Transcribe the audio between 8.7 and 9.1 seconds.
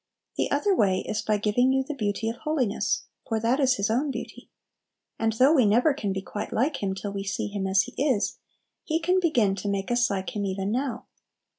He